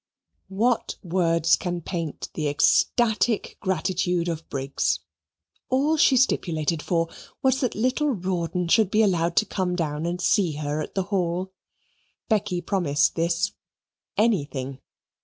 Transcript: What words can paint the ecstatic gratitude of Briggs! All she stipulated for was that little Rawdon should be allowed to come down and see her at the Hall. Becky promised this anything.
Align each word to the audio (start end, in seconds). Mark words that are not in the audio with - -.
What 0.49 0.95
words 1.03 1.55
can 1.55 1.81
paint 1.81 2.29
the 2.33 2.47
ecstatic 2.47 3.57
gratitude 3.59 4.29
of 4.29 4.49
Briggs! 4.49 4.99
All 5.69 5.95
she 5.95 6.17
stipulated 6.17 6.81
for 6.81 7.07
was 7.43 7.59
that 7.59 7.75
little 7.75 8.09
Rawdon 8.09 8.67
should 8.67 8.89
be 8.89 9.03
allowed 9.03 9.35
to 9.35 9.45
come 9.45 9.75
down 9.75 10.07
and 10.07 10.19
see 10.19 10.53
her 10.53 10.81
at 10.81 10.95
the 10.95 11.03
Hall. 11.13 11.53
Becky 12.27 12.61
promised 12.61 13.13
this 13.13 13.51
anything. 14.17 14.79